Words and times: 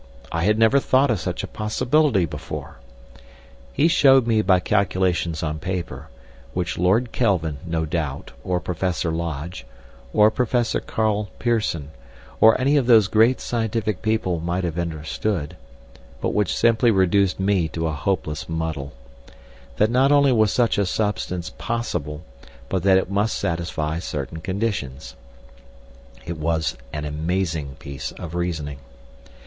I 0.31 0.45
had 0.45 0.57
never 0.57 0.79
thought 0.79 1.11
of 1.11 1.19
such 1.19 1.43
a 1.43 1.47
possibility 1.47 2.25
before. 2.25 2.79
He 3.71 3.87
showed 3.87 4.25
me 4.25 4.41
by 4.41 4.59
calculations 4.59 5.43
on 5.43 5.59
paper, 5.59 6.07
which 6.55 6.79
Lord 6.79 7.11
Kelvin, 7.11 7.59
no 7.67 7.85
doubt, 7.85 8.31
or 8.43 8.59
Professor 8.59 9.11
Lodge, 9.11 9.63
or 10.11 10.31
Professor 10.31 10.79
Karl 10.79 11.29
Pearson, 11.37 11.91
or 12.39 12.59
any 12.59 12.77
of 12.77 12.87
those 12.87 13.07
great 13.07 13.39
scientific 13.39 14.01
people 14.01 14.39
might 14.39 14.63
have 14.63 14.79
understood, 14.79 15.55
but 16.19 16.33
which 16.33 16.57
simply 16.57 16.89
reduced 16.89 17.39
me 17.39 17.67
to 17.67 17.85
a 17.85 17.91
hopeless 17.93 18.49
muddle, 18.49 18.93
that 19.77 19.91
not 19.91 20.11
only 20.11 20.31
was 20.31 20.51
such 20.51 20.79
a 20.79 20.85
substance 20.87 21.51
possible, 21.59 22.23
but 22.69 22.81
that 22.81 22.97
it 22.97 23.11
must 23.11 23.37
satisfy 23.37 23.99
certain 23.99 24.41
conditions. 24.41 25.15
It 26.25 26.39
was 26.39 26.75
an 26.91 27.05
amazing 27.05 27.75
piece 27.75 28.11
of 28.13 28.33
reasoning. 28.33 28.79